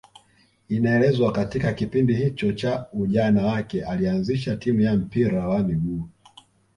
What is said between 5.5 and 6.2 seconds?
miguu